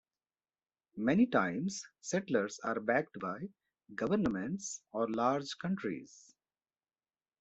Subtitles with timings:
[0.97, 3.41] Many times settlers are backed by
[3.95, 6.33] governments or large countries.